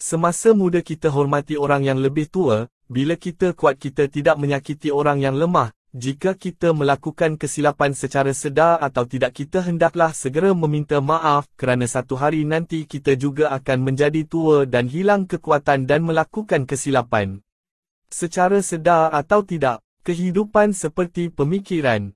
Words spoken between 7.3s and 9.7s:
kesilapan secara sedar atau tidak kita